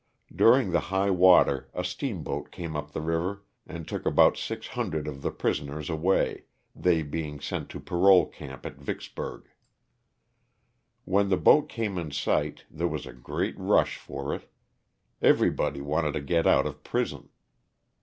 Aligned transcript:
Daring 0.35 0.71
the 0.71 0.79
high 0.89 1.11
water 1.11 1.69
a 1.75 1.83
steamboat 1.83 2.49
came 2.51 2.75
up 2.75 2.91
the 2.91 3.01
river 3.01 3.43
and 3.67 3.87
took 3.87 4.03
about 4.03 4.35
six 4.35 4.69
hundred 4.69 5.07
of 5.07 5.21
the 5.21 5.29
prisoners 5.29 5.91
away, 5.91 6.45
they 6.75 7.03
being 7.03 7.39
sent 7.39 7.69
to 7.69 7.79
parole 7.79 8.25
camp 8.25 8.65
at 8.65 8.77
Vicksburg, 8.79 9.47
When 11.05 11.29
the 11.29 11.37
boat 11.37 11.69
came 11.69 11.99
in 11.99 12.09
sight 12.09 12.65
there 12.71 12.87
was 12.87 13.05
a 13.05 13.13
great 13.13 13.53
rush 13.59 13.97
for 13.97 14.33
it. 14.33 14.51
Everybody 15.21 15.81
wanted 15.81 16.13
to 16.13 16.21
get 16.21 16.47
out 16.47 16.65
of 16.65 16.83
prison. 16.83 17.29